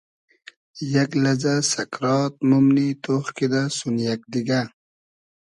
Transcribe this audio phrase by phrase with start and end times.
[0.93, 4.61] یئگ لئزۂ سئکرات مومنی تۉخ کیدۂ سون یئگ دیگۂ